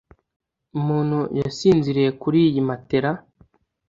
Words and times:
Umuntu 0.79 1.19
yasinziriye 1.39 2.09
kuri 2.21 2.39
iyi 2.49 2.61
matera. 2.67 3.11